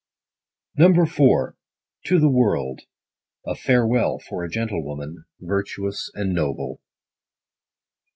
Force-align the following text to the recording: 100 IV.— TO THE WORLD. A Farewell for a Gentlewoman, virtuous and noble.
100 0.77 1.03
IV.— 1.03 1.13
TO 2.07 2.19
THE 2.19 2.27
WORLD. 2.27 2.81
A 3.45 3.53
Farewell 3.53 4.17
for 4.17 4.43
a 4.43 4.49
Gentlewoman, 4.49 5.25
virtuous 5.39 6.09
and 6.15 6.33
noble. 6.33 6.81